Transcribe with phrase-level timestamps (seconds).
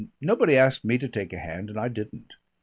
[0.19, 2.33] "Nobody asked me to take a hand and I didn't.